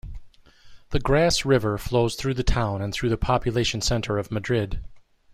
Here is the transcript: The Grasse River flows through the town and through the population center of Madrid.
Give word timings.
The 0.89 0.99
Grasse 0.99 1.45
River 1.45 1.77
flows 1.77 2.15
through 2.15 2.33
the 2.33 2.41
town 2.41 2.81
and 2.81 2.91
through 2.91 3.09
the 3.09 3.19
population 3.19 3.81
center 3.81 4.17
of 4.17 4.31
Madrid. 4.31 4.83